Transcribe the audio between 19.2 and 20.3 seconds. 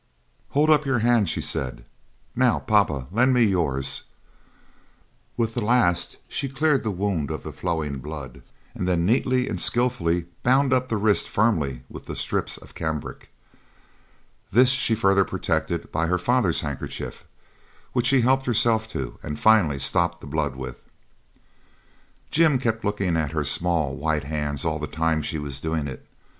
and finally stopped the